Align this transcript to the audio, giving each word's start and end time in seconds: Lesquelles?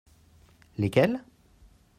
Lesquelles? 0.79 1.21